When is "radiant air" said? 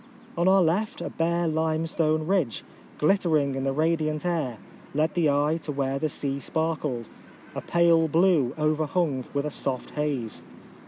3.71-4.57